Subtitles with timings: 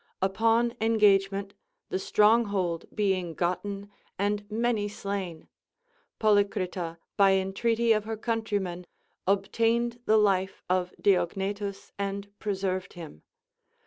[0.19, 1.53] Upon engagement
[1.89, 5.47] the stronghold being gotten and many slain,
[6.19, 8.87] Polycrita by entreaty of her countrymen
[9.27, 13.21] obtained the life of J3iognetus and preserved him.